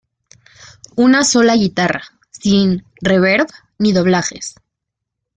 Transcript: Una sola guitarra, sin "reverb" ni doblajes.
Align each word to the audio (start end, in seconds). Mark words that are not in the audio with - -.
Una 0.95 1.23
sola 1.23 1.53
guitarra, 1.55 2.01
sin 2.31 2.73
"reverb" 3.03 3.47
ni 3.77 3.93
doblajes. 3.93 4.55